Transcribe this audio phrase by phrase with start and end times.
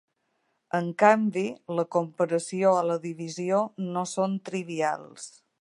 [0.77, 1.43] En canvi,
[1.81, 3.63] la comparació o la divisió
[3.93, 5.33] no són trivials.